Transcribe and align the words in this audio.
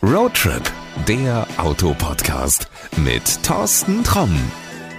Roadtrip, 0.00 0.62
der 1.08 1.44
Autopodcast 1.56 2.68
mit 2.98 3.42
Thorsten 3.42 4.04
Tromm. 4.04 4.30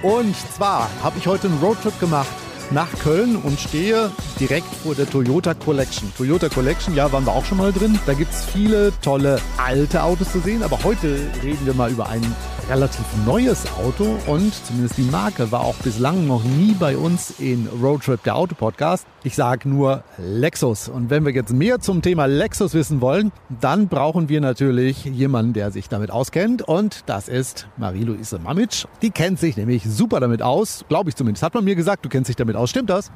Und 0.03 0.35
zwar 0.35 0.89
habe 1.01 1.17
ich 1.17 1.25
heute 1.25 1.47
einen 1.47 1.57
Roadtrip 1.59 1.97
gemacht 2.01 2.27
nach 2.69 2.89
Köln 3.01 3.37
und 3.37 3.57
stehe 3.57 4.11
direkt 4.41 4.67
vor 4.83 4.95
der 4.95 5.09
Toyota 5.09 5.53
Collection. 5.53 6.11
Toyota 6.17 6.49
Collection, 6.49 6.95
ja, 6.95 7.09
waren 7.13 7.25
wir 7.25 7.31
auch 7.31 7.45
schon 7.45 7.59
mal 7.59 7.71
drin. 7.71 7.97
Da 8.05 8.13
gibt 8.13 8.33
es 8.33 8.43
viele 8.43 8.91
tolle 9.01 9.39
alte 9.55 10.03
Autos 10.03 10.33
zu 10.33 10.41
sehen, 10.41 10.63
aber 10.63 10.83
heute 10.83 11.17
reden 11.43 11.65
wir 11.65 11.73
mal 11.73 11.91
über 11.91 12.09
ein 12.09 12.35
relativ 12.69 13.05
neues 13.25 13.65
Auto 13.79 14.05
und 14.27 14.53
zumindest 14.53 14.97
die 14.97 15.09
Marke 15.09 15.51
war 15.51 15.61
auch 15.61 15.75
bislang 15.77 16.27
noch 16.27 16.43
nie 16.43 16.75
bei 16.79 16.95
uns 16.95 17.39
in 17.39 17.67
Roadtrip 17.81 18.21
der 18.23 18.35
Autopodcast. 18.35 19.07
Ich 19.23 19.35
sage 19.35 19.67
nur 19.67 20.03
Lexus. 20.19 20.87
Und 20.87 21.09
wenn 21.09 21.25
wir 21.25 21.33
jetzt 21.33 21.51
mehr 21.51 21.79
zum 21.79 22.03
Thema 22.03 22.27
Lexus 22.27 22.75
wissen 22.75 23.01
wollen, 23.01 23.31
dann 23.59 23.87
brauchen 23.87 24.29
wir 24.29 24.39
natürlich 24.39 25.03
jemanden, 25.05 25.53
der 25.53 25.71
sich 25.71 25.89
damit 25.89 26.11
auskennt. 26.11 26.61
Und 26.61 27.03
das 27.07 27.27
ist 27.27 27.67
Marie-Louise 27.77 28.37
Mamic. 28.37 28.85
Die 29.01 29.09
kennt 29.09 29.39
sich 29.39 29.57
nämlich 29.57 29.83
super 29.85 30.19
damit 30.19 30.43
aus, 30.43 30.85
glaube 30.89 31.09
ich 31.09 31.15
zumindest. 31.15 31.41
Hat 31.41 31.55
man 31.55 31.63
mir 31.63 31.75
gesagt, 31.75 32.05
du 32.05 32.09
kennst 32.09 32.29
dich 32.29 32.35
damit 32.35 32.55
aus. 32.55 32.69
Stimmt 32.69 32.91
das? 32.91 33.11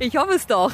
Ich 0.00 0.18
hoffe 0.18 0.34
es 0.34 0.46
doch. 0.46 0.72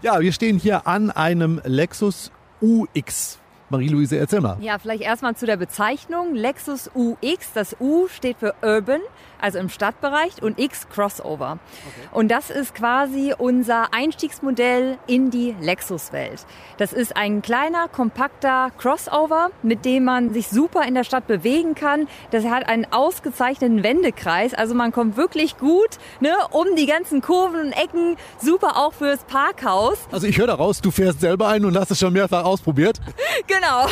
Ja, 0.00 0.18
wir 0.20 0.32
stehen 0.32 0.58
hier 0.58 0.86
an 0.86 1.10
einem 1.10 1.60
Lexus 1.64 2.32
UX. 2.62 3.38
Marie-Louise, 3.68 4.16
erzähl 4.16 4.40
mal. 4.40 4.56
Ja, 4.60 4.78
vielleicht 4.78 5.02
erstmal 5.02 5.34
zu 5.34 5.46
der 5.46 5.56
Bezeichnung. 5.56 6.34
Lexus 6.34 6.90
UX. 6.94 7.52
Das 7.54 7.76
U 7.80 8.06
steht 8.08 8.38
für 8.38 8.54
Urban, 8.62 9.00
also 9.40 9.58
im 9.58 9.68
Stadtbereich, 9.68 10.42
und 10.42 10.58
X 10.58 10.88
Crossover. 10.88 11.58
Okay. 11.62 12.08
Und 12.12 12.30
das 12.30 12.50
ist 12.50 12.74
quasi 12.74 13.34
unser 13.36 13.92
Einstiegsmodell 13.92 14.98
in 15.06 15.30
die 15.30 15.54
Lexus-Welt. 15.60 16.46
Das 16.78 16.92
ist 16.92 17.16
ein 17.16 17.42
kleiner, 17.42 17.88
kompakter 17.88 18.70
Crossover, 18.78 19.50
mit 19.62 19.84
dem 19.84 20.04
man 20.04 20.32
sich 20.32 20.48
super 20.48 20.84
in 20.86 20.94
der 20.94 21.04
Stadt 21.04 21.26
bewegen 21.26 21.74
kann. 21.74 22.08
Das 22.30 22.44
hat 22.44 22.68
einen 22.68 22.86
ausgezeichneten 22.92 23.82
Wendekreis. 23.82 24.54
Also 24.54 24.74
man 24.74 24.92
kommt 24.92 25.16
wirklich 25.16 25.56
gut 25.58 25.98
ne, 26.20 26.34
um 26.50 26.66
die 26.76 26.86
ganzen 26.86 27.20
Kurven 27.20 27.60
und 27.60 27.72
Ecken. 27.72 28.16
Super 28.40 28.76
auch 28.76 28.92
fürs 28.92 29.24
Parkhaus. 29.24 29.98
Also 30.12 30.26
ich 30.26 30.38
höre 30.38 30.46
daraus, 30.46 30.80
du 30.80 30.90
fährst 30.90 31.20
selber 31.20 31.48
ein 31.48 31.64
und 31.64 31.76
hast 31.76 31.90
es 31.90 31.98
schon 31.98 32.12
mehrfach 32.12 32.44
ausprobiert. 32.44 33.00
genau. 33.46 33.86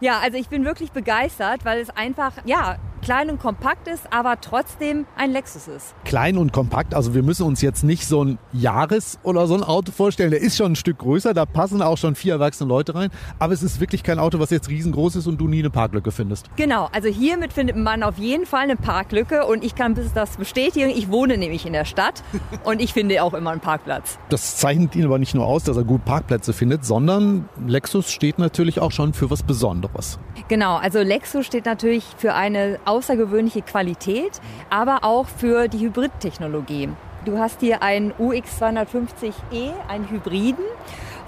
Ja, 0.00 0.20
also 0.20 0.36
ich 0.36 0.48
bin 0.48 0.64
wirklich 0.64 0.92
begeistert, 0.92 1.64
weil 1.64 1.80
es 1.80 1.90
einfach, 1.90 2.32
ja, 2.44 2.76
klein 3.06 3.30
und 3.30 3.38
kompakt 3.38 3.86
ist, 3.86 4.02
aber 4.12 4.40
trotzdem 4.40 5.06
ein 5.16 5.30
Lexus 5.30 5.68
ist. 5.68 5.94
Klein 6.04 6.36
und 6.36 6.52
kompakt, 6.52 6.92
also 6.92 7.14
wir 7.14 7.22
müssen 7.22 7.46
uns 7.46 7.62
jetzt 7.62 7.84
nicht 7.84 8.04
so 8.04 8.24
ein 8.24 8.38
Jahres- 8.52 9.20
oder 9.22 9.46
so 9.46 9.54
ein 9.54 9.62
Auto 9.62 9.92
vorstellen. 9.92 10.32
Der 10.32 10.40
ist 10.40 10.56
schon 10.56 10.72
ein 10.72 10.76
Stück 10.76 10.98
größer, 10.98 11.32
da 11.32 11.46
passen 11.46 11.82
auch 11.82 11.98
schon 11.98 12.16
vier 12.16 12.32
erwachsene 12.32 12.68
Leute 12.68 12.96
rein. 12.96 13.10
Aber 13.38 13.52
es 13.52 13.62
ist 13.62 13.78
wirklich 13.78 14.02
kein 14.02 14.18
Auto, 14.18 14.40
was 14.40 14.50
jetzt 14.50 14.68
riesengroß 14.68 15.14
ist 15.14 15.28
und 15.28 15.40
du 15.40 15.46
nie 15.46 15.60
eine 15.60 15.70
Parklücke 15.70 16.10
findest. 16.10 16.50
Genau, 16.56 16.88
also 16.90 17.08
hiermit 17.08 17.52
findet 17.52 17.76
man 17.76 18.02
auf 18.02 18.18
jeden 18.18 18.44
Fall 18.44 18.62
eine 18.62 18.74
Parklücke 18.74 19.46
und 19.46 19.62
ich 19.62 19.76
kann 19.76 19.96
das 20.14 20.36
bestätigen. 20.36 20.90
Ich 20.90 21.08
wohne 21.08 21.38
nämlich 21.38 21.64
in 21.64 21.74
der 21.74 21.84
Stadt 21.84 22.24
und 22.64 22.82
ich 22.82 22.92
finde 22.92 23.22
auch 23.22 23.34
immer 23.34 23.52
einen 23.52 23.60
Parkplatz. 23.60 24.18
Das 24.30 24.56
zeichnet 24.56 24.96
ihn 24.96 25.04
aber 25.04 25.20
nicht 25.20 25.36
nur 25.36 25.46
aus, 25.46 25.62
dass 25.62 25.76
er 25.76 25.84
gut 25.84 26.04
Parkplätze 26.04 26.52
findet, 26.52 26.84
sondern 26.84 27.48
Lexus 27.68 28.10
steht 28.10 28.40
natürlich 28.40 28.80
auch 28.80 28.90
schon 28.90 29.12
für 29.12 29.30
was 29.30 29.44
Besonderes. 29.44 30.18
Genau, 30.48 30.74
also 30.74 30.98
Lexus 31.02 31.46
steht 31.46 31.66
natürlich 31.66 32.04
für 32.16 32.34
eine 32.34 32.80
außergewöhnliche 32.96 33.62
Qualität, 33.62 34.40
aber 34.70 35.04
auch 35.04 35.26
für 35.26 35.68
die 35.68 35.80
Hybridtechnologie. 35.80 36.88
Du 37.26 37.38
hast 37.38 37.60
hier 37.60 37.82
einen 37.82 38.12
UX250e, 38.14 39.72
einen 39.88 40.08
Hybriden. 40.08 40.64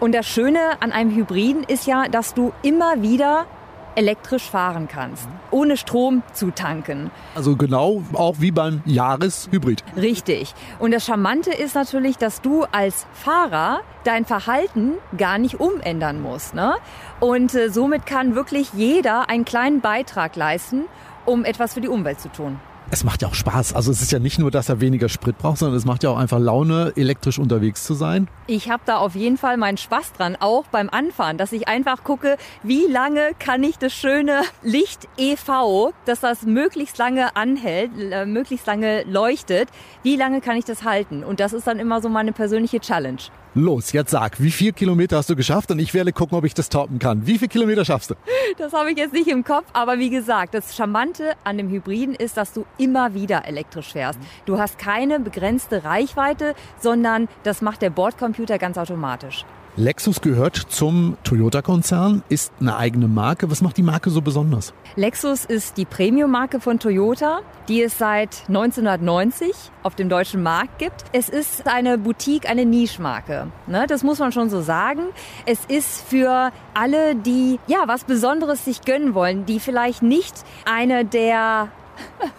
Und 0.01 0.15
das 0.15 0.27
Schöne 0.27 0.61
an 0.81 0.93
einem 0.93 1.15
Hybriden 1.15 1.65
ist 1.65 1.87
ja, 1.87 2.09
dass 2.09 2.35
du 2.35 2.53
immer 2.63 3.03
wieder 3.03 3.47
elektrisch 3.97 4.49
fahren 4.49 4.87
kannst, 4.87 5.27
ohne 5.51 5.77
Strom 5.77 6.23
zu 6.33 6.53
tanken. 6.53 7.11
Also 7.35 7.57
genau 7.57 8.05
auch 8.13 8.37
wie 8.39 8.53
beim 8.53 8.81
Jahreshybrid. 8.85 9.83
Richtig. 9.97 10.55
Und 10.79 10.93
das 10.93 11.05
Charmante 11.05 11.51
ist 11.51 11.75
natürlich, 11.75 12.17
dass 12.17 12.41
du 12.41 12.65
als 12.71 13.07
Fahrer 13.13 13.81
dein 14.05 14.25
Verhalten 14.25 14.95
gar 15.17 15.39
nicht 15.39 15.59
umändern 15.59 16.23
musst. 16.23 16.55
Ne? 16.55 16.77
Und 17.19 17.57
äh, 17.57 17.71
somit 17.71 18.07
kann 18.07 18.37
wirklich 18.37 18.73
jeder 18.73 19.29
einen 19.29 19.45
kleinen 19.45 19.81
Beitrag 19.81 20.37
leisten, 20.37 20.85
um 21.29 21.45
etwas 21.45 21.75
für 21.75 21.81
die 21.81 21.89
Umwelt 21.89 22.21
zu 22.21 22.31
tun 22.31 22.59
es 22.91 23.05
macht 23.05 23.23
ja 23.23 23.29
auch 23.29 23.35
Spaß. 23.35 23.75
Also 23.75 23.91
es 23.91 24.01
ist 24.01 24.13
ja 24.13 24.19
nicht 24.19 24.39
nur, 24.39 24.51
dass 24.51 24.69
er 24.69 24.81
weniger 24.81 25.09
Sprit 25.09 25.37
braucht, 25.39 25.59
sondern 25.59 25.77
es 25.77 25.85
macht 25.85 26.03
ja 26.03 26.11
auch 26.11 26.17
einfach 26.17 26.39
Laune, 26.39 26.93
elektrisch 26.97 27.39
unterwegs 27.39 27.85
zu 27.85 27.95
sein. 27.95 28.29
Ich 28.47 28.71
habe 28.71 28.83
da 28.87 28.97
auf 28.99 29.15
jeden 29.15 29.37
Fall 29.37 29.57
meinen 29.57 29.77
Spaß 29.77 30.15
dran, 30.15 30.37
auch 30.41 30.67
beim 30.69 30.89
Anfahren, 30.89 31.37
dass 31.37 31.53
ich 31.53 31.69
einfach 31.69 32.03
gucke, 32.03 32.37
wie 32.63 32.87
lange 32.87 33.33
kann 33.39 33.63
ich 33.63 33.79
das 33.79 33.93
schöne 33.93 34.43
Licht 34.63 35.09
EV, 35.19 35.93
dass 36.07 36.21
das 36.21 36.43
möglichst 36.43 36.99
lange 36.99 37.37
anhält, 37.37 37.91
äh, 37.99 38.25
möglichst 38.25 38.67
lange 38.67 39.03
leuchtet, 39.05 39.69
wie 40.03 40.17
lange 40.17 40.41
kann 40.41 40.57
ich 40.57 40.65
das 40.65 40.85
halten? 40.85 41.25
Und 41.25 41.41
das 41.41 41.53
ist 41.53 41.67
dann 41.67 41.79
immer 41.79 42.01
so 42.01 42.09
meine 42.09 42.33
persönliche 42.33 42.81
Challenge. 42.81 43.19
Los, 43.59 43.91
jetzt 43.91 44.13
sag, 44.13 44.41
wie 44.41 44.53
viele 44.53 44.73
Kilometer 44.73 45.17
hast 45.17 45.31
du 45.31 45.35
geschafft? 45.35 45.73
Und 45.73 45.81
ich 45.81 45.93
werde 45.93 46.13
gucken, 46.13 46.39
ob 46.39 46.45
ich 46.45 46.55
das 46.55 46.69
toppen 46.69 47.01
kann. 47.01 47.27
Wie 47.27 47.39
viele 47.39 47.49
Kilometer 47.49 47.85
schaffst 47.85 48.11
du? 48.11 48.15
Das 48.57 48.73
habe 48.73 48.93
ich 48.93 48.99
jetzt 48.99 49.13
nicht 49.13 49.27
im 49.27 49.43
Kopf, 49.43 49.65
aber 49.73 49.99
wie 49.99 50.11
gesagt, 50.11 50.55
das 50.55 50.77
Charmante 50.77 51.33
an 51.43 51.59
dem 51.59 51.69
Hybriden 51.69 52.15
ist, 52.15 52.37
dass 52.37 52.53
du 52.53 52.65
immer 52.79 53.15
wieder 53.15 53.47
elektrisch 53.47 53.93
fährst. 53.93 54.21
Du 54.47 54.61
hast 54.61 54.79
keine 54.79 55.19
begrenzte 55.19 55.83
Reichweite, 55.83 56.55
sondern 56.79 57.27
das 57.43 57.61
macht 57.61 57.83
der 57.83 57.91
Bordcomputer 57.91 58.59
ganz 58.59 58.79
automatisch. 58.79 59.45
Lexus 59.79 60.21
gehört 60.21 60.57
zum 60.57 61.17
Toyota-Konzern, 61.23 62.25
ist 62.29 62.53
eine 62.59 62.77
eigene 62.77 63.07
Marke. 63.07 63.49
Was 63.49 63.63
macht 63.63 63.77
die 63.77 63.85
Marke 63.85 64.11
so 64.11 64.21
besonders? 64.21 64.75
Lexus 64.97 65.45
ist 65.45 65.77
die 65.77 65.85
Premium-Marke 65.85 66.59
von 66.59 66.81
Toyota, 66.81 67.43
die 67.69 67.83
es 67.83 67.97
seit 67.97 68.43
1990 68.49 69.53
auf 69.85 69.95
dem 69.95 70.09
deutschen 70.09 70.43
Markt 70.43 70.81
gibt. 70.81 71.05
Es 71.13 71.29
ist 71.29 71.69
eine 71.69 71.97
Boutique, 71.97 72.51
eine 72.51 72.65
Niche-Marke. 72.65 73.53
Ne? 73.69 73.87
Das 73.87 74.03
muss 74.03 74.19
man 74.19 74.33
schon 74.33 74.51
so 74.51 74.63
sagen. 74.63 75.03
Es 75.47 75.61
ist 75.67 76.03
für 76.09 76.51
alle, 76.75 77.15
die 77.15 77.61
ja 77.69 77.85
was 77.87 78.03
Besonderes 78.03 78.65
sich 78.65 78.83
gönnen 78.83 79.15
wollen, 79.15 79.47
die 79.47 79.61
vielleicht 79.61 80.03
nicht 80.03 80.35
eine 80.65 81.05
der 81.05 81.69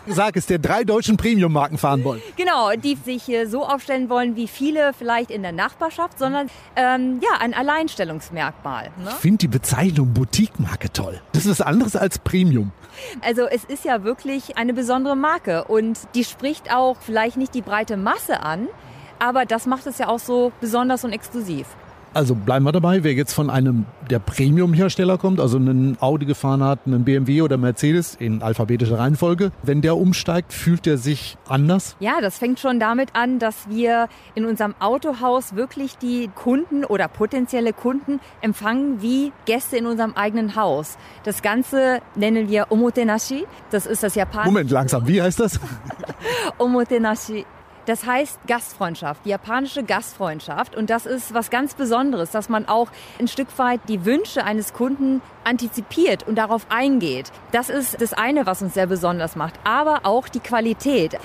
Sag 0.07 0.35
es, 0.35 0.45
der 0.45 0.59
drei 0.59 0.83
deutschen 0.83 1.17
Premium-Marken 1.17 1.77
fahren 1.77 2.03
wollen. 2.03 2.21
Genau, 2.35 2.71
die 2.71 2.95
sich 2.95 3.23
so 3.47 3.65
aufstellen 3.65 4.09
wollen 4.09 4.35
wie 4.35 4.47
viele 4.47 4.93
vielleicht 4.93 5.31
in 5.31 5.41
der 5.41 5.51
Nachbarschaft, 5.51 6.17
sondern 6.17 6.49
ähm, 6.75 7.19
ja, 7.21 7.39
ein 7.39 7.53
Alleinstellungsmerkmal. 7.53 8.85
Ne? 9.03 9.09
Ich 9.09 9.15
finde 9.15 9.37
die 9.39 9.47
Bezeichnung 9.47 10.13
Boutique-Marke 10.13 10.91
toll. 10.91 11.21
Das 11.33 11.45
ist 11.45 11.59
was 11.59 11.61
anderes 11.61 11.95
als 11.95 12.19
Premium. 12.19 12.71
Also 13.21 13.43
es 13.43 13.63
ist 13.63 13.85
ja 13.85 14.03
wirklich 14.03 14.57
eine 14.57 14.73
besondere 14.73 15.15
Marke 15.15 15.65
und 15.65 15.99
die 16.15 16.23
spricht 16.23 16.73
auch 16.73 16.97
vielleicht 16.99 17.37
nicht 17.37 17.53
die 17.53 17.61
breite 17.61 17.97
Masse 17.97 18.41
an, 18.41 18.67
aber 19.19 19.45
das 19.45 19.65
macht 19.65 19.87
es 19.87 19.97
ja 19.97 20.07
auch 20.07 20.19
so 20.19 20.51
besonders 20.59 21.03
und 21.03 21.13
exklusiv. 21.13 21.67
Also 22.13 22.33
bleiben 22.33 22.65
wir 22.65 22.71
dabei, 22.71 23.03
wer 23.03 23.13
jetzt 23.13 23.33
von 23.33 23.49
einem 23.49 23.85
der 24.09 24.17
Premium-Hersteller 24.17 25.19
kommt, 25.19 25.39
also 25.39 25.57
einen 25.57 25.97
Audi 26.01 26.25
gefahren 26.25 26.63
hat, 26.63 26.79
einen 26.87 27.03
BMW 27.03 27.43
oder 27.43 27.57
Mercedes 27.57 28.15
in 28.15 28.41
alphabetischer 28.41 28.97
Reihenfolge, 28.97 29.51
wenn 29.61 29.81
der 29.81 29.95
umsteigt, 29.95 30.51
fühlt 30.51 30.87
er 30.87 30.97
sich 30.97 31.37
anders? 31.47 31.95
Ja, 31.99 32.19
das 32.19 32.39
fängt 32.39 32.59
schon 32.59 32.79
damit 32.79 33.09
an, 33.13 33.37
dass 33.37 33.69
wir 33.69 34.07
in 34.33 34.45
unserem 34.45 34.73
Autohaus 34.79 35.55
wirklich 35.55 35.97
die 35.99 36.29
Kunden 36.33 36.83
oder 36.83 37.07
potenzielle 37.07 37.73
Kunden 37.73 38.19
empfangen 38.41 39.03
wie 39.03 39.31
Gäste 39.45 39.77
in 39.77 39.85
unserem 39.85 40.13
eigenen 40.13 40.55
Haus. 40.55 40.97
Das 41.23 41.43
Ganze 41.43 41.99
nennen 42.15 42.49
wir 42.49 42.71
Omotenashi. 42.71 43.45
Das 43.69 43.85
ist 43.85 44.01
das 44.01 44.15
japanische. 44.15 44.51
Moment, 44.51 44.71
langsam, 44.71 45.07
wie 45.07 45.21
heißt 45.21 45.39
das? 45.39 45.59
Omotenashi 46.57 47.45
das 47.85 48.05
heißt 48.05 48.39
Gastfreundschaft, 48.47 49.25
die 49.25 49.29
japanische 49.29 49.83
Gastfreundschaft. 49.83 50.75
Und 50.75 50.89
das 50.89 51.05
ist 51.05 51.33
was 51.33 51.49
ganz 51.49 51.73
Besonderes, 51.73 52.31
dass 52.31 52.49
man 52.49 52.67
auch 52.67 52.89
ein 53.19 53.27
Stück 53.27 53.47
weit 53.57 53.81
die 53.87 54.05
Wünsche 54.05 54.43
eines 54.43 54.73
Kunden 54.73 55.21
antizipiert 55.43 56.27
und 56.27 56.35
darauf 56.35 56.67
eingeht. 56.69 57.31
Das 57.51 57.69
ist 57.69 58.01
das 58.01 58.13
eine, 58.13 58.45
was 58.45 58.61
uns 58.61 58.73
sehr 58.73 58.87
besonders 58.87 59.35
macht. 59.35 59.55
Aber 59.63 60.01
auch 60.03 60.27
die 60.29 60.39
Qualität. 60.39 61.17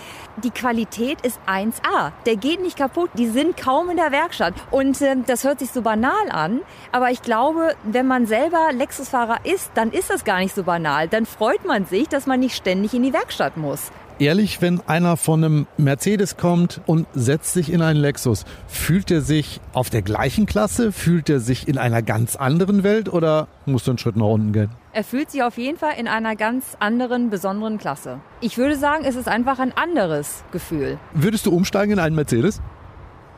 Die 0.43 0.50
Qualität 0.50 1.20
ist 1.20 1.38
1A. 1.46 2.12
Der 2.26 2.37
geht 2.37 2.61
nicht 2.61 2.76
kaputt. 2.76 3.11
Die 3.14 3.28
sind 3.28 3.56
kaum 3.56 3.90
in 3.90 3.96
der 3.96 4.12
Werkstatt. 4.12 4.55
Und 4.70 5.00
äh, 5.02 5.17
das 5.26 5.44
hört 5.44 5.58
sich 5.58 5.70
so 5.70 5.82
banal 5.82 6.31
an. 6.31 6.61
Aber 6.93 7.11
ich 7.11 7.23
glaube, 7.23 7.75
wenn 7.84 8.06
man 8.06 8.26
selber 8.26 8.73
Lexusfahrer 8.73 9.44
ist, 9.44 9.70
dann 9.75 9.93
ist 9.93 10.11
das 10.11 10.25
gar 10.25 10.38
nicht 10.38 10.55
so 10.55 10.64
banal. 10.64 11.08
Dann 11.08 11.26
freut 11.26 11.64
man 11.64 11.87
sich, 11.87 12.08
dass 12.08 12.26
man 12.26 12.40
nicht 12.40 12.56
ständig 12.56 12.94
in 12.94 13.02
die 13.02 13.12
Werkstatt 13.12 13.56
muss 13.56 13.93
ehrlich, 14.19 14.61
wenn 14.62 14.81
einer 14.87 15.16
von 15.16 15.44
einem 15.44 15.66
Mercedes 15.76 16.37
kommt 16.37 16.81
und 16.87 17.06
setzt 17.14 17.52
sich 17.52 17.72
in 17.72 17.82
einen 17.82 18.00
Lexus, 18.00 18.44
fühlt 18.66 19.11
er 19.11 19.20
sich 19.20 19.61
auf 19.72 19.90
der 19.90 20.02
gleichen 20.02 20.46
Klasse? 20.46 20.93
Fühlt 20.93 21.28
er 21.31 21.40
sich 21.40 21.69
in 21.69 21.78
einer 21.78 22.02
ganz 22.02 22.37
anderen 22.37 22.82
Welt 22.82 23.12
oder 23.12 23.49
muss 23.66 23.87
er 23.87 23.93
einen 23.93 23.99
Schritt 23.99 24.16
nach 24.16 24.26
unten 24.26 24.52
gehen? 24.52 24.70
Er 24.93 25.05
fühlt 25.05 25.31
sich 25.31 25.43
auf 25.43 25.58
jeden 25.58 25.78
Fall 25.78 25.94
in 25.99 26.06
einer 26.08 26.37
ganz 26.37 26.76
anderen, 26.78 27.31
besonderen 27.31 27.78
Klasse. 27.78 28.20
Ich 28.40 28.58
würde 28.58 28.76
sagen, 28.76 29.05
es 29.05 29.16
ist 29.16 29.28
einfach 29.28 29.58
ein 29.58 29.76
anderes 29.76 30.44
Gefühl. 30.52 30.99
Würdest 31.12 31.46
du 31.46 31.52
umsteigen 31.52 31.94
in 31.94 31.99
einen 31.99 32.14
Mercedes? 32.14 32.61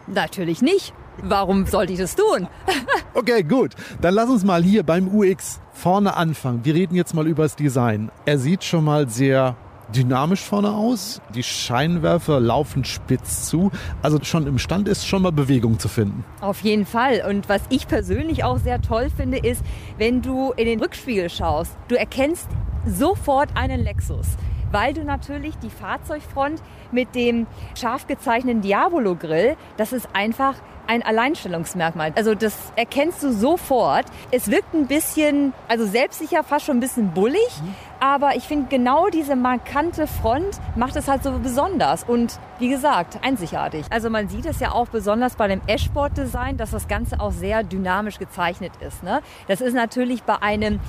Natürlich 0.06 0.62
nicht. 0.62 0.92
warum 1.22 1.66
sollte 1.66 1.94
ich 1.94 1.98
das 1.98 2.14
tun? 2.14 2.46
okay, 3.14 3.42
gut. 3.42 3.74
Dann 4.00 4.14
lass 4.14 4.28
uns 4.28 4.44
mal 4.44 4.62
hier 4.62 4.82
beim 4.82 5.08
UX 5.08 5.60
vorne 5.72 6.14
anfangen. 6.16 6.64
Wir 6.64 6.74
reden 6.74 6.94
jetzt 6.94 7.14
mal 7.14 7.26
über 7.26 7.44
das 7.44 7.56
Design. 7.56 8.10
Er 8.26 8.38
sieht 8.38 8.62
schon 8.62 8.84
mal 8.84 9.08
sehr 9.08 9.56
dynamisch 9.94 10.42
vorne 10.42 10.72
aus. 10.72 11.20
Die 11.34 11.42
Scheinwerfer 11.42 12.40
laufen 12.40 12.84
spitz 12.84 13.48
zu. 13.48 13.70
Also 14.02 14.18
schon 14.22 14.46
im 14.46 14.58
Stand 14.58 14.88
ist 14.88 15.06
schon 15.06 15.22
mal 15.22 15.32
Bewegung 15.32 15.78
zu 15.78 15.88
finden. 15.88 16.24
Auf 16.40 16.60
jeden 16.60 16.86
Fall. 16.86 17.22
Und 17.28 17.48
was 17.48 17.62
ich 17.68 17.88
persönlich 17.88 18.44
auch 18.44 18.58
sehr 18.58 18.80
toll 18.80 19.08
finde, 19.14 19.38
ist, 19.38 19.62
wenn 19.98 20.22
du 20.22 20.52
in 20.52 20.66
den 20.66 20.80
Rückspiegel 20.80 21.30
schaust, 21.30 21.76
du 21.88 21.96
erkennst 21.96 22.48
sofort 22.86 23.50
einen 23.56 23.82
Lexus 23.82 24.26
weil 24.72 24.92
du 24.92 25.04
natürlich 25.04 25.56
die 25.58 25.70
Fahrzeugfront 25.70 26.60
mit 26.90 27.14
dem 27.14 27.46
scharf 27.78 28.06
gezeichneten 28.06 28.62
Diabolo 28.62 29.14
Grill, 29.14 29.56
das 29.76 29.92
ist 29.92 30.08
einfach 30.12 30.54
ein 30.86 31.02
Alleinstellungsmerkmal. 31.02 32.12
Also 32.16 32.34
das 32.34 32.54
erkennst 32.76 33.22
du 33.22 33.32
sofort. 33.32 34.06
Es 34.30 34.50
wirkt 34.50 34.74
ein 34.74 34.86
bisschen, 34.86 35.52
also 35.68 35.84
selbstsicher, 35.86 36.44
fast 36.44 36.66
schon 36.66 36.76
ein 36.76 36.80
bisschen 36.80 37.12
bullig. 37.12 37.40
Mhm. 37.62 37.74
Aber 38.00 38.36
ich 38.36 38.44
finde 38.44 38.68
genau 38.68 39.08
diese 39.08 39.36
markante 39.36 40.06
Front 40.06 40.60
macht 40.74 40.96
es 40.96 41.08
halt 41.08 41.22
so 41.22 41.32
besonders 41.38 42.04
und 42.04 42.38
wie 42.58 42.68
gesagt, 42.68 43.18
einzigartig. 43.22 43.86
Also 43.90 44.10
man 44.10 44.28
sieht 44.28 44.46
es 44.46 44.60
ja 44.60 44.72
auch 44.72 44.88
besonders 44.88 45.36
bei 45.36 45.48
dem 45.48 45.60
Ashboard-Design, 45.66 46.56
dass 46.56 46.70
das 46.70 46.88
Ganze 46.88 47.20
auch 47.20 47.32
sehr 47.32 47.62
dynamisch 47.62 48.18
gezeichnet 48.18 48.72
ist. 48.80 49.02
Ne? 49.02 49.20
Das 49.48 49.60
ist 49.60 49.74
natürlich 49.74 50.22
bei 50.22 50.40
einem 50.42 50.80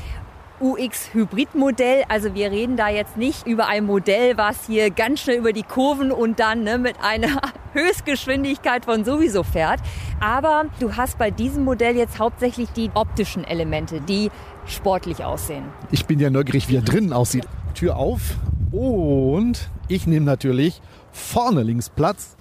UX-Hybrid-Modell. 0.60 2.04
Also 2.10 2.34
wir 2.34 2.52
reden 2.52 2.78
da 2.78 2.90
jetzt 2.90 3.18
nicht 3.18 3.46
über 3.48 3.68
ein 3.68 3.86
Modell, 3.86 4.38
was 4.38 4.66
hier 4.68 4.90
ganz 4.92 5.22
schnell 5.22 5.38
über 5.38 5.54
die 5.54 5.64
Kurven 5.64 6.12
und 6.12 6.40
dann 6.40 6.64
ne, 6.64 6.78
mit 6.78 6.96
einer 7.02 7.42
Höchstgeschwindigkeit 7.74 8.86
von 8.86 9.06
sowieso 9.06 9.44
fährt. 9.44 9.80
Aber 10.20 10.66
du 10.80 10.96
hast 10.96 11.18
bei 11.18 11.32
diesem 11.32 11.64
Modell 11.64 11.96
jetzt 11.96 12.20
hauptsächlich 12.20 12.70
die 12.70 12.90
optischen 12.94 13.44
Elemente, 13.44 14.02
die 14.02 14.32
sportlich 14.66 15.24
aussehen. 15.24 15.66
Ich 15.92 16.06
bin 16.06 16.20
ja 16.20 16.30
neugierig, 16.30 16.70
wie 16.70 16.76
er 16.76 16.82
drinnen 16.82 17.14
aussieht. 17.14 17.48
Tür 17.74 17.98
auf 17.98 18.36
und 18.72 19.70
ich 19.88 20.08
nehme 20.08 20.26
natürlich 20.26 20.82
vorne 21.12 21.64
links 21.64 21.90
Platz. 21.90 22.36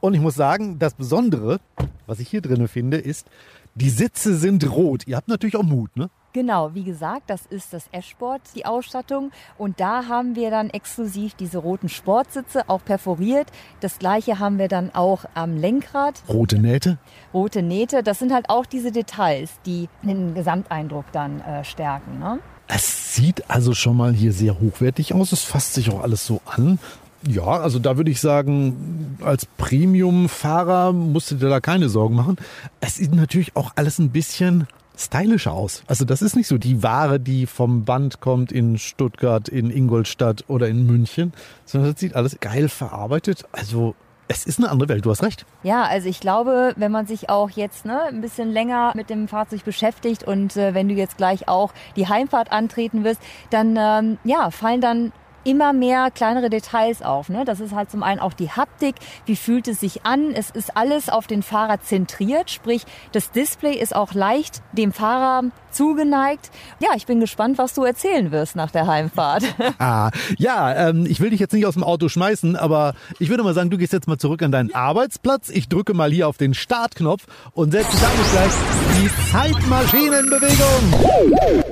Und 0.00 0.14
ich 0.14 0.20
muss 0.20 0.34
sagen, 0.34 0.78
das 0.78 0.94
Besondere, 0.94 1.60
was 2.06 2.20
ich 2.20 2.28
hier 2.28 2.40
drinnen 2.40 2.68
finde, 2.68 2.96
ist, 2.96 3.28
die 3.74 3.90
Sitze 3.90 4.34
sind 4.34 4.70
rot. 4.70 5.06
Ihr 5.06 5.16
habt 5.16 5.28
natürlich 5.28 5.56
auch 5.56 5.62
Mut, 5.62 5.94
ne? 5.96 6.10
Genau, 6.32 6.74
wie 6.74 6.84
gesagt, 6.84 7.28
das 7.28 7.44
ist 7.46 7.72
das 7.72 7.86
Ashboard, 7.90 8.40
die 8.54 8.64
Ausstattung. 8.64 9.32
Und 9.58 9.80
da 9.80 10.06
haben 10.06 10.36
wir 10.36 10.50
dann 10.50 10.70
exklusiv 10.70 11.34
diese 11.34 11.58
roten 11.58 11.88
Sportsitze, 11.88 12.68
auch 12.68 12.84
perforiert. 12.84 13.48
Das 13.80 13.98
gleiche 13.98 14.38
haben 14.38 14.58
wir 14.58 14.68
dann 14.68 14.94
auch 14.94 15.24
am 15.34 15.56
Lenkrad. 15.56 16.22
Rote 16.28 16.58
Nähte? 16.58 16.98
Rote 17.34 17.62
Nähte, 17.62 18.04
das 18.04 18.20
sind 18.20 18.32
halt 18.32 18.48
auch 18.48 18.64
diese 18.64 18.92
Details, 18.92 19.50
die 19.66 19.88
den 20.02 20.34
Gesamteindruck 20.34 21.06
dann 21.10 21.40
äh, 21.40 21.64
stärken. 21.64 22.20
Ne? 22.20 22.38
Es 22.68 23.14
sieht 23.16 23.50
also 23.50 23.74
schon 23.74 23.96
mal 23.96 24.12
hier 24.12 24.32
sehr 24.32 24.60
hochwertig 24.60 25.12
aus. 25.14 25.32
Es 25.32 25.42
fasst 25.42 25.74
sich 25.74 25.90
auch 25.90 26.00
alles 26.00 26.24
so 26.24 26.40
an. 26.44 26.78
Ja, 27.26 27.42
also 27.42 27.78
da 27.78 27.96
würde 27.96 28.10
ich 28.10 28.20
sagen, 28.20 29.18
als 29.20 29.44
Premium-Fahrer 29.44 30.92
musst 30.92 31.32
du 31.32 31.34
dir 31.34 31.48
da 31.48 31.60
keine 31.60 31.88
Sorgen 31.88 32.14
machen. 32.14 32.36
Es 32.80 32.94
sieht 32.94 33.14
natürlich 33.14 33.56
auch 33.56 33.72
alles 33.74 33.98
ein 33.98 34.10
bisschen 34.10 34.68
stylischer 35.00 35.52
aus. 35.52 35.82
Also 35.86 36.04
das 36.04 36.22
ist 36.22 36.36
nicht 36.36 36.46
so 36.46 36.58
die 36.58 36.82
Ware, 36.82 37.20
die 37.20 37.46
vom 37.46 37.84
Band 37.84 38.20
kommt 38.20 38.52
in 38.52 38.78
Stuttgart, 38.78 39.48
in 39.48 39.70
Ingolstadt 39.70 40.44
oder 40.48 40.68
in 40.68 40.86
München, 40.86 41.32
sondern 41.64 41.92
das 41.92 42.00
sieht 42.00 42.14
alles 42.14 42.38
geil 42.40 42.68
verarbeitet. 42.68 43.44
Also 43.52 43.94
es 44.28 44.46
ist 44.46 44.60
eine 44.60 44.70
andere 44.70 44.88
Welt, 44.88 45.04
du 45.04 45.10
hast 45.10 45.24
recht. 45.24 45.44
Ja, 45.64 45.82
also 45.82 46.08
ich 46.08 46.20
glaube, 46.20 46.74
wenn 46.76 46.92
man 46.92 47.06
sich 47.06 47.28
auch 47.28 47.50
jetzt 47.50 47.84
ne, 47.84 48.02
ein 48.04 48.20
bisschen 48.20 48.52
länger 48.52 48.92
mit 48.94 49.10
dem 49.10 49.26
Fahrzeug 49.26 49.64
beschäftigt 49.64 50.22
und 50.22 50.56
äh, 50.56 50.72
wenn 50.72 50.88
du 50.88 50.94
jetzt 50.94 51.16
gleich 51.16 51.48
auch 51.48 51.72
die 51.96 52.06
Heimfahrt 52.06 52.52
antreten 52.52 53.02
wirst, 53.02 53.20
dann 53.50 53.76
ähm, 53.76 54.18
ja, 54.22 54.52
fallen 54.52 54.80
dann 54.80 55.12
immer 55.44 55.72
mehr 55.72 56.10
kleinere 56.10 56.50
Details 56.50 57.02
auf. 57.02 57.28
Ne? 57.28 57.44
Das 57.44 57.60
ist 57.60 57.74
halt 57.74 57.90
zum 57.90 58.02
einen 58.02 58.20
auch 58.20 58.32
die 58.32 58.50
Haptik, 58.50 58.96
wie 59.26 59.36
fühlt 59.36 59.68
es 59.68 59.80
sich 59.80 60.04
an. 60.04 60.32
Es 60.32 60.50
ist 60.50 60.76
alles 60.76 61.08
auf 61.08 61.26
den 61.26 61.42
Fahrer 61.42 61.80
zentriert, 61.80 62.50
sprich 62.50 62.84
das 63.12 63.30
Display 63.30 63.74
ist 63.74 63.94
auch 63.94 64.14
leicht 64.14 64.62
dem 64.72 64.92
Fahrer 64.92 65.44
zugeneigt. 65.70 66.50
Ja, 66.80 66.90
ich 66.96 67.06
bin 67.06 67.20
gespannt, 67.20 67.58
was 67.58 67.74
du 67.74 67.84
erzählen 67.84 68.32
wirst 68.32 68.56
nach 68.56 68.70
der 68.70 68.86
Heimfahrt. 68.86 69.44
ah, 69.78 70.10
ja, 70.38 70.88
ähm, 70.88 71.06
ich 71.08 71.20
will 71.20 71.30
dich 71.30 71.40
jetzt 71.40 71.52
nicht 71.52 71.66
aus 71.66 71.74
dem 71.74 71.84
Auto 71.84 72.08
schmeißen, 72.08 72.56
aber 72.56 72.94
ich 73.18 73.28
würde 73.28 73.42
mal 73.42 73.54
sagen, 73.54 73.70
du 73.70 73.78
gehst 73.78 73.92
jetzt 73.92 74.08
mal 74.08 74.18
zurück 74.18 74.42
an 74.42 74.52
deinen 74.52 74.74
Arbeitsplatz. 74.74 75.50
Ich 75.50 75.68
drücke 75.68 75.94
mal 75.94 76.10
hier 76.10 76.28
auf 76.28 76.36
den 76.36 76.54
Startknopf 76.54 77.26
und 77.52 77.72
setze 77.72 77.96
dann 78.00 78.10
gleich 78.32 78.52
die 78.98 79.10
Zeitmaschinenbewegung. 79.30 81.69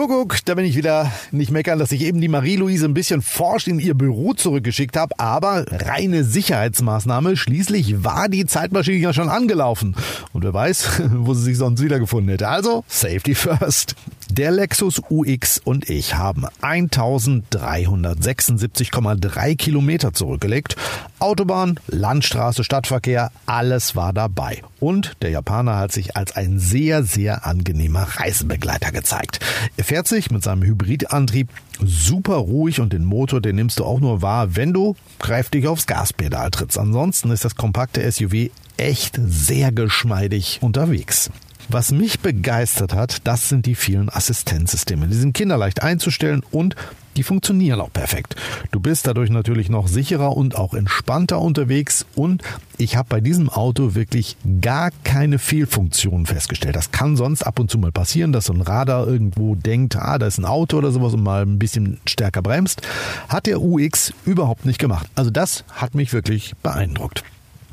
Kuckuck, 0.00 0.42
da 0.46 0.54
bin 0.54 0.64
ich 0.64 0.78
wieder. 0.78 1.12
Nicht 1.30 1.50
meckern, 1.50 1.78
dass 1.78 1.92
ich 1.92 2.00
eben 2.00 2.22
die 2.22 2.28
Marie-Louise 2.28 2.86
ein 2.86 2.94
bisschen 2.94 3.20
forscht 3.20 3.68
in 3.68 3.78
ihr 3.78 3.92
Büro 3.92 4.32
zurückgeschickt 4.32 4.96
habe, 4.96 5.14
aber 5.18 5.66
reine 5.70 6.24
Sicherheitsmaßnahme. 6.24 7.36
Schließlich 7.36 8.02
war 8.02 8.30
die 8.30 8.46
Zeitmaschine 8.46 8.96
ja 8.96 9.12
schon 9.12 9.28
angelaufen. 9.28 9.94
Und 10.32 10.42
wer 10.42 10.54
weiß, 10.54 11.02
wo 11.16 11.34
sie 11.34 11.42
sich 11.42 11.58
sonst 11.58 11.82
wiedergefunden 11.82 12.30
hätte. 12.30 12.48
Also, 12.48 12.82
Safety 12.88 13.34
first. 13.34 13.94
Der 14.32 14.52
Lexus 14.52 15.02
UX 15.10 15.58
und 15.58 15.90
ich 15.90 16.14
haben 16.14 16.46
1376,3 16.62 19.56
Kilometer 19.56 20.12
zurückgelegt. 20.12 20.76
Autobahn, 21.18 21.80
Landstraße, 21.88 22.62
Stadtverkehr, 22.62 23.32
alles 23.46 23.96
war 23.96 24.12
dabei. 24.12 24.62
Und 24.78 25.14
der 25.22 25.30
Japaner 25.30 25.78
hat 25.78 25.90
sich 25.90 26.16
als 26.16 26.36
ein 26.36 26.60
sehr, 26.60 27.02
sehr 27.02 27.44
angenehmer 27.44 28.02
Reisebegleiter 28.02 28.92
gezeigt. 28.92 29.40
Er 29.76 29.82
fährt 29.82 30.06
sich 30.06 30.30
mit 30.30 30.44
seinem 30.44 30.62
Hybridantrieb 30.62 31.48
super 31.84 32.36
ruhig 32.36 32.80
und 32.80 32.92
den 32.92 33.04
Motor, 33.04 33.40
den 33.40 33.56
nimmst 33.56 33.80
du 33.80 33.84
auch 33.84 33.98
nur 33.98 34.22
wahr, 34.22 34.54
wenn 34.54 34.72
du 34.72 34.94
kräftig 35.18 35.66
aufs 35.66 35.88
Gaspedal 35.88 36.52
trittst. 36.52 36.78
Ansonsten 36.78 37.32
ist 37.32 37.44
das 37.44 37.56
kompakte 37.56 38.08
SUV 38.08 38.50
echt 38.76 39.18
sehr 39.26 39.72
geschmeidig 39.72 40.60
unterwegs. 40.62 41.32
Was 41.72 41.92
mich 41.92 42.18
begeistert 42.18 42.94
hat, 42.94 43.18
das 43.28 43.48
sind 43.48 43.64
die 43.64 43.76
vielen 43.76 44.08
Assistenzsysteme. 44.08 45.06
Die 45.06 45.14
sind 45.14 45.34
kinderleicht 45.34 45.84
einzustellen 45.84 46.42
und 46.50 46.74
die 47.16 47.22
funktionieren 47.22 47.80
auch 47.80 47.92
perfekt. 47.92 48.34
Du 48.72 48.80
bist 48.80 49.06
dadurch 49.06 49.30
natürlich 49.30 49.68
noch 49.68 49.86
sicherer 49.86 50.36
und 50.36 50.56
auch 50.56 50.74
entspannter 50.74 51.40
unterwegs 51.40 52.06
und 52.16 52.42
ich 52.76 52.96
habe 52.96 53.06
bei 53.08 53.20
diesem 53.20 53.48
Auto 53.48 53.94
wirklich 53.94 54.36
gar 54.60 54.90
keine 55.04 55.38
Fehlfunktionen 55.38 56.26
festgestellt. 56.26 56.74
Das 56.74 56.90
kann 56.90 57.16
sonst 57.16 57.44
ab 57.44 57.60
und 57.60 57.70
zu 57.70 57.78
mal 57.78 57.92
passieren, 57.92 58.32
dass 58.32 58.46
so 58.46 58.52
ein 58.52 58.62
Radar 58.62 59.06
irgendwo 59.06 59.54
denkt, 59.54 59.94
ah, 59.94 60.18
da 60.18 60.26
ist 60.26 60.38
ein 60.38 60.46
Auto 60.46 60.78
oder 60.78 60.90
sowas 60.90 61.14
und 61.14 61.22
mal 61.22 61.42
ein 61.42 61.60
bisschen 61.60 62.00
stärker 62.04 62.42
bremst. 62.42 62.82
Hat 63.28 63.46
der 63.46 63.62
UX 63.62 64.12
überhaupt 64.24 64.64
nicht 64.64 64.80
gemacht. 64.80 65.06
Also 65.14 65.30
das 65.30 65.62
hat 65.70 65.94
mich 65.94 66.12
wirklich 66.12 66.54
beeindruckt. 66.64 67.22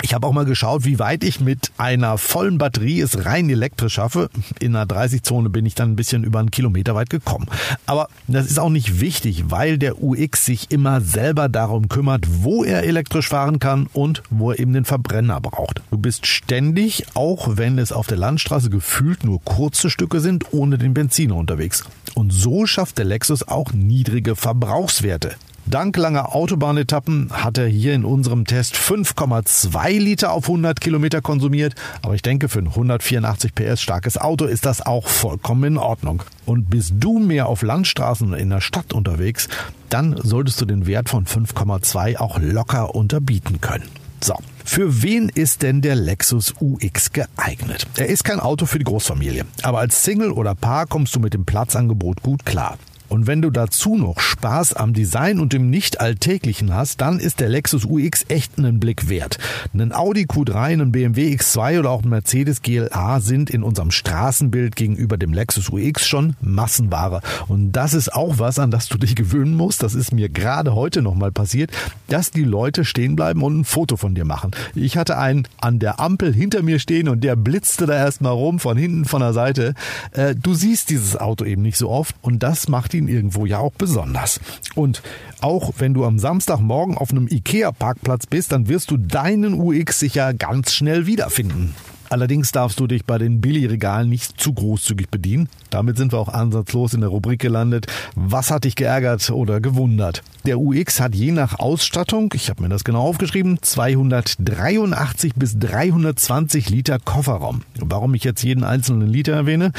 Ich 0.03 0.13
habe 0.13 0.27
auch 0.27 0.31
mal 0.31 0.45
geschaut, 0.45 0.85
wie 0.85 0.99
weit 0.99 1.23
ich 1.23 1.39
mit 1.39 1.71
einer 1.77 2.17
vollen 2.19 2.59
Batterie 2.59 3.01
es 3.01 3.25
rein 3.25 3.49
elektrisch 3.49 3.93
schaffe. 3.93 4.29
In 4.59 4.75
einer 4.75 4.85
30-Zone 4.85 5.49
bin 5.49 5.65
ich 5.65 5.73
dann 5.73 5.91
ein 5.91 5.95
bisschen 5.95 6.23
über 6.23 6.39
einen 6.39 6.51
Kilometer 6.51 6.93
weit 6.93 7.09
gekommen. 7.09 7.47
Aber 7.87 8.07
das 8.27 8.45
ist 8.45 8.59
auch 8.59 8.69
nicht 8.69 8.99
wichtig, 8.99 9.45
weil 9.49 9.79
der 9.79 10.03
UX 10.03 10.45
sich 10.45 10.71
immer 10.71 11.01
selber 11.01 11.49
darum 11.49 11.89
kümmert, 11.89 12.25
wo 12.43 12.63
er 12.63 12.83
elektrisch 12.83 13.29
fahren 13.29 13.57
kann 13.59 13.87
und 13.91 14.21
wo 14.29 14.51
er 14.51 14.59
eben 14.59 14.73
den 14.73 14.85
Verbrenner 14.85 15.41
braucht. 15.41 15.81
Du 15.89 15.97
bist 15.97 16.27
ständig, 16.27 17.05
auch 17.15 17.57
wenn 17.57 17.79
es 17.79 17.91
auf 17.91 18.05
der 18.05 18.17
Landstraße 18.17 18.69
gefühlt 18.69 19.23
nur 19.23 19.41
kurze 19.43 19.89
Stücke 19.89 20.19
sind, 20.19 20.53
ohne 20.53 20.77
den 20.77 20.93
Benziner 20.93 21.35
unterwegs. 21.35 21.83
Und 22.13 22.31
so 22.31 22.67
schafft 22.67 22.99
der 22.99 23.05
Lexus 23.05 23.47
auch 23.47 23.73
niedrige 23.73 24.35
Verbrauchswerte. 24.35 25.35
Dank 25.69 25.97
langer 25.97 26.33
Autobahnetappen 26.33 27.29
hat 27.29 27.57
er 27.57 27.67
hier 27.67 27.93
in 27.93 28.05
unserem 28.05 28.45
Test 28.45 28.75
5,2 28.75 29.99
Liter 29.99 30.31
auf 30.31 30.45
100 30.45 30.79
Kilometer 30.79 31.19
konsumiert. 31.21 31.75
Aber 32.01 32.15
ich 32.15 32.21
denke, 32.21 32.47
für 32.47 32.59
ein 32.59 32.67
184 32.67 33.53
PS 33.53 33.81
starkes 33.81 34.17
Auto 34.17 34.45
ist 34.45 34.65
das 34.65 34.85
auch 34.85 35.09
vollkommen 35.09 35.65
in 35.65 35.77
Ordnung. 35.77 36.23
Und 36.45 36.69
bist 36.69 36.93
du 37.01 37.19
mehr 37.19 37.47
auf 37.47 37.63
Landstraßen 37.63 38.33
in 38.33 38.49
der 38.49 38.61
Stadt 38.61 38.93
unterwegs, 38.93 39.49
dann 39.89 40.15
solltest 40.15 40.61
du 40.61 40.65
den 40.65 40.87
Wert 40.87 41.09
von 41.09 41.25
5,2 41.25 42.17
auch 42.17 42.39
locker 42.39 42.95
unterbieten 42.95 43.59
können. 43.59 43.89
So. 44.23 44.35
Für 44.63 45.03
wen 45.03 45.27
ist 45.27 45.63
denn 45.63 45.81
der 45.81 45.95
Lexus 45.95 46.53
UX 46.61 47.11
geeignet? 47.11 47.87
Er 47.97 48.07
ist 48.07 48.23
kein 48.23 48.39
Auto 48.39 48.65
für 48.65 48.79
die 48.79 48.85
Großfamilie, 48.85 49.45
aber 49.63 49.79
als 49.79 50.03
Single 50.05 50.31
oder 50.31 50.55
Paar 50.55 50.85
kommst 50.85 51.13
du 51.13 51.19
mit 51.19 51.33
dem 51.33 51.43
Platzangebot 51.43 52.21
gut 52.21 52.45
klar. 52.45 52.77
Und 53.09 53.27
wenn 53.27 53.41
du 53.41 53.49
dazu 53.49 53.95
noch 53.95 54.19
Spaß 54.19 54.73
am 54.73 54.93
Design 54.93 55.39
und 55.39 55.53
dem 55.53 55.69
Nicht-Alltäglichen 55.69 56.73
hast, 56.73 57.01
dann 57.01 57.19
ist 57.19 57.39
der 57.39 57.49
Lexus 57.49 57.85
UX 57.85 58.25
echt 58.27 58.57
einen 58.57 58.79
Blick 58.79 59.09
wert. 59.09 59.37
Ein 59.73 59.93
Audi 59.93 60.23
Q3, 60.25 60.81
ein 60.81 60.91
BMW 60.91 61.33
X2 61.35 61.79
oder 61.79 61.91
auch 61.91 62.03
ein 62.03 62.09
Mercedes 62.09 62.61
GLA 62.61 63.19
sind 63.19 63.49
in 63.49 63.63
unserem 63.63 63.91
Straßenbild 63.91 64.75
gegenüber 64.75 65.17
dem 65.17 65.33
Lexus 65.33 65.69
UX 65.69 66.07
schon 66.07 66.35
Massenware. 66.41 67.21
Und 67.47 67.71
das 67.71 67.93
ist 67.93 68.13
auch 68.13 68.39
was, 68.39 68.59
an 68.59 68.71
das 68.71 68.87
du 68.87 68.97
dich 68.97 69.15
gewöhnen 69.15 69.55
musst. 69.55 69.83
Das 69.83 69.93
ist 69.93 70.11
mir 70.11 70.29
gerade 70.29 70.75
heute 70.75 71.01
nochmal 71.01 71.31
passiert, 71.31 71.71
dass 72.07 72.31
die 72.31 72.43
Leute 72.43 72.85
stehen 72.85 73.15
bleiben 73.15 73.43
und 73.43 73.59
ein 73.59 73.65
Foto 73.65 73.97
von 73.97 74.15
dir 74.15 74.25
machen. 74.25 74.51
Ich 74.75 74.97
hatte 74.97 75.17
einen 75.17 75.47
an 75.61 75.79
der 75.79 75.99
Ampel 75.99 76.33
hinter 76.33 76.63
mir 76.63 76.79
stehen 76.79 77.09
und 77.09 77.23
der 77.23 77.35
blitzte 77.35 77.85
da 77.85 77.93
erstmal 77.93 78.33
rum, 78.33 78.59
von 78.59 78.77
hinten, 78.77 79.05
von 79.05 79.21
der 79.21 79.33
Seite. 79.33 79.73
Äh, 80.11 80.35
du 80.35 80.53
siehst 80.53 80.89
dieses 80.89 81.15
Auto 81.15 81.45
eben 81.45 81.61
nicht 81.61 81.77
so 81.77 81.89
oft 81.89 82.15
und 82.21 82.43
das 82.43 82.67
macht 82.67 82.93
ihn 82.97 83.07
irgendwo 83.07 83.45
ja 83.45 83.59
auch 83.59 83.73
besonders. 83.73 84.39
Und 84.75 85.01
auch 85.41 85.73
wenn 85.77 85.93
du 85.93 86.05
am 86.05 86.19
Samstagmorgen 86.19 86.97
auf 86.97 87.11
einem 87.11 87.27
Ikea-Parkplatz 87.27 88.25
bist, 88.25 88.51
dann 88.51 88.67
wirst 88.67 88.91
du 88.91 88.97
deinen 88.97 89.53
UX 89.53 89.99
sicher 89.99 90.33
ganz 90.33 90.73
schnell 90.73 91.05
wiederfinden. 91.05 91.75
Allerdings 92.09 92.51
darfst 92.51 92.79
du 92.79 92.87
dich 92.87 93.05
bei 93.05 93.17
den 93.17 93.41
Billigregalen 93.41 94.09
nicht 94.09 94.39
zu 94.39 94.53
großzügig 94.53 95.09
bedienen. 95.09 95.49
Damit 95.69 95.97
sind 95.97 96.13
wir 96.13 96.19
auch 96.19 96.29
ansatzlos 96.29 96.93
in 96.93 97.01
der 97.01 97.09
Rubrik 97.09 97.39
gelandet. 97.39 97.87
Was 98.15 98.49
hat 98.49 98.63
dich 98.63 98.75
geärgert 98.75 99.29
oder 99.29 99.59
gewundert? 99.59 100.23
Der 100.45 100.59
UX 100.59 101.01
hat 101.01 101.15
je 101.15 101.31
nach 101.31 101.59
Ausstattung, 101.59 102.31
ich 102.33 102.49
habe 102.49 102.63
mir 102.63 102.69
das 102.69 102.85
genau 102.85 103.01
aufgeschrieben, 103.01 103.59
283 103.61 105.33
bis 105.35 105.59
320 105.59 106.69
Liter 106.69 106.99
Kofferraum. 106.99 107.63
Warum 107.79 108.13
ich 108.13 108.23
jetzt 108.23 108.43
jeden 108.43 108.63
einzelnen 108.63 109.07
Liter 109.09 109.33
erwähne? 109.33 109.73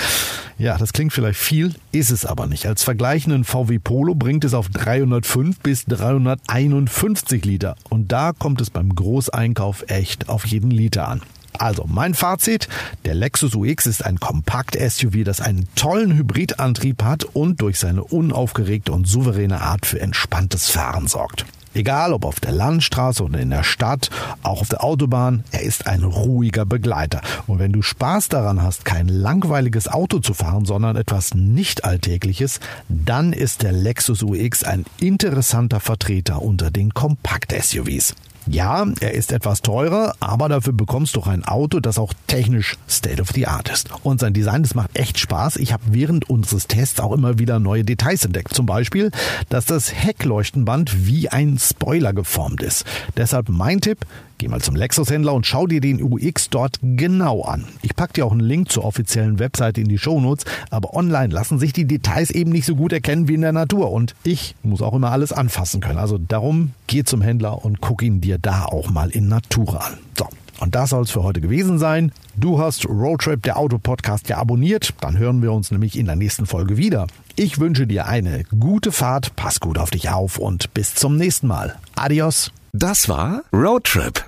Ja, 0.59 0.77
das 0.77 0.93
klingt 0.93 1.13
vielleicht 1.13 1.39
viel, 1.39 1.75
ist 1.93 2.11
es 2.11 2.27
aber 2.27 2.49
nicht. 2.49 2.67
Als 2.67 2.83
vergleichenden 2.83 3.45
VW 3.45 3.79
Polo 3.79 4.17
bringt 4.17 4.45
es 4.45 4.55
auf 4.55 4.69
305 4.69 5.61
bis 5.61 5.85
351 5.85 7.45
Liter. 7.45 7.77
Und 7.89 8.11
da 8.11 8.33
kommt 8.33 8.61
es 8.61 8.69
beim 8.69 8.93
Großeinkauf 8.93 9.85
echt 9.89 10.29
auf 10.29 10.45
jeden 10.47 10.73
Liter 10.73 11.07
an. 11.07 11.23
Also 11.57 11.85
mein 11.89 12.15
Fazit, 12.15 12.69
der 13.05 13.15
Lexus 13.15 13.55
UX 13.55 13.87
ist 13.87 14.05
ein 14.05 14.19
Kompakt-SUV, 14.19 15.25
das 15.25 15.41
einen 15.41 15.69
tollen 15.77 16.17
Hybridantrieb 16.17 17.05
hat 17.05 17.25
und 17.25 17.61
durch 17.61 17.79
seine 17.79 18.03
unaufgeregte 18.03 18.93
und 18.93 19.07
souveräne 19.07 19.61
Art 19.61 19.87
für 19.87 20.01
entspanntes 20.01 20.69
Fahren 20.69 21.07
sorgt. 21.07 21.47
Egal 21.79 22.13
ob 22.13 22.25
auf 22.25 22.41
der 22.41 22.51
Landstraße 22.51 23.23
oder 23.23 23.39
in 23.39 23.51
der 23.51 23.63
Stadt, 23.63 24.11
auch 24.43 24.63
auf 24.63 24.69
der 24.69 24.83
Autobahn, 24.83 25.45
er 25.53 25.63
ist 25.63 25.87
ein 25.87 26.03
ruhiger 26.03 26.67
Begleiter. 26.67 27.21
Und 27.47 27.61
wenn 27.61 27.71
du 27.71 27.83
Spaß 27.83 28.27
daran 28.29 28.61
hast, 28.61 28.85
kein 28.85 29.07
langweiliges 29.07 29.87
Auto 29.87 30.19
zu 30.19 30.35
fahren, 30.35 30.65
sondern 30.65 30.97
etwas 30.97 31.35
nicht 31.35 31.85
Alltägliches, 31.85 32.59
dann 32.89 33.33
ist 33.33 33.63
der 33.63 33.71
Lexus 33.71 34.25
UX 34.25 34.65
ein 34.65 34.87
interessanter 34.99 35.79
Vertreter 35.79 36.43
unter 36.43 36.73
den 36.73 36.95
Kompakt-SUVs. 36.95 38.17
Ja, 38.51 38.87
er 39.01 39.13
ist 39.13 39.31
etwas 39.31 39.61
teurer, 39.61 40.15
aber 40.21 40.49
dafür 40.49 40.73
bekommst 40.73 41.15
du 41.15 41.21
auch 41.21 41.27
ein 41.27 41.45
Auto, 41.45 41.81
das 41.81 41.99
auch 41.99 42.15
technisch 42.29 42.79
State 42.89 43.21
of 43.21 43.29
the 43.35 43.47
Art 43.47 43.69
ist. 43.69 43.91
Und 44.05 44.21
sein 44.21 44.33
Design, 44.33 44.63
das 44.63 44.75
macht 44.75 44.97
echt 44.97 45.19
Spaß. 45.19 45.57
Ich 45.57 45.75
habe 45.75 45.83
während 45.91 46.31
unseres 46.31 46.67
Tests 46.67 46.99
auch 46.99 47.13
immer 47.13 47.39
wieder 47.39 47.59
neue 47.59 47.85
Details 47.85 48.25
entdeckt. 48.25 48.55
Zum 48.55 48.65
Beispiel, 48.65 49.11
dass 49.51 49.67
das 49.67 49.93
Heckleuchtenband 49.93 51.07
wie 51.07 51.29
ein 51.29 51.59
Spoiler 51.59 52.15
geformt 52.15 52.63
ist. 52.63 52.87
Deshalb 53.19 53.51
mein 53.51 53.83
Tipp, 53.83 53.99
Geh 54.39 54.47
mal 54.47 54.61
zum 54.61 54.77
Lexus-Händler 54.77 55.35
und 55.35 55.47
schau 55.47 55.67
dir 55.67 55.81
den 55.81 56.01
UX 56.01 56.49
dort 56.49 56.79
genau 56.81 57.43
an. 57.43 57.65
Ich 57.83 57.97
pack 57.97 58.13
dir 58.15 58.25
auch 58.25 58.31
einen 58.31 58.41
Link 58.41 58.71
zur 58.71 58.85
offiziellen 58.85 59.41
Webseite 59.41 59.81
in 59.81 59.89
die 59.89 59.99
Shownotes, 59.99 60.45
aber 60.71 60.95
online 60.95 61.35
lassen 61.35 61.59
sich 61.59 61.73
die 61.73 61.87
Details 61.87 62.31
eben 62.31 62.53
nicht 62.53 62.65
so 62.65 62.77
gut 62.77 62.93
erkennen 62.93 63.27
wie 63.27 63.35
in 63.35 63.41
der 63.41 63.53
Natur 63.53 63.91
und 63.91 64.15
ich 64.23 64.55
muss 64.63 64.81
auch 64.81 64.95
immer 64.95 65.11
alles 65.11 65.33
anfassen 65.33 65.81
können. 65.81 65.99
Also 65.99 66.19
darum 66.19 66.73
geh 66.87 67.03
zum 67.03 67.21
Händler 67.21 67.65
und 67.65 67.81
guck 67.81 68.01
ihn 68.03 68.21
dir 68.21 68.39
da 68.39 68.67
auch 68.67 68.91
mal 68.91 69.11
in 69.11 69.27
Natur 69.27 69.85
an. 69.85 69.99
So. 70.17 70.29
Und 70.61 70.75
das 70.75 70.91
soll 70.91 71.03
es 71.03 71.11
für 71.11 71.23
heute 71.23 71.41
gewesen 71.41 71.79
sein. 71.79 72.13
Du 72.37 72.61
hast 72.61 72.87
Roadtrip, 72.89 73.43
der 73.43 73.59
Autopodcast, 73.59 74.29
ja 74.29 74.39
abonniert. 74.39 74.95
Dann 75.01 75.17
hören 75.19 75.43
wir 75.43 75.53
uns 75.53 75.71
nämlich 75.71 75.97
in 75.97 76.07
der 76.07 76.17
nächsten 76.17 76.47
Folge 76.47 76.77
wieder. 76.77 77.07
Ich 77.37 77.59
wünsche 77.59 77.87
dir 77.87 78.07
eine 78.07 78.45
gute 78.59 78.91
Fahrt, 78.91 79.37
pass 79.37 79.61
gut 79.61 79.79
auf 79.79 79.91
dich 79.91 80.11
auf 80.11 80.39
und 80.39 80.75
bis 80.75 80.95
zum 80.95 81.17
nächsten 81.17 81.47
Mal. 81.47 81.77
Adios. 81.95 82.53
Das 82.73 83.09
war 83.09 83.43
Roadtrip, 83.53 84.28